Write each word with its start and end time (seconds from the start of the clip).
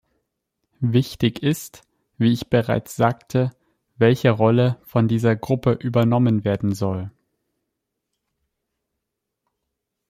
Wichtig 0.89 1.43
ist, 1.43 1.83
wie 2.17 2.31
ich 2.33 2.49
bereits 2.49 2.95
sagte, 2.95 3.51
welche 3.97 4.31
Rolle 4.31 4.79
von 4.81 5.07
dieser 5.07 5.35
Gruppe 5.35 5.73
übernommen 5.73 6.43
werden 6.43 6.73
soll. 6.73 7.11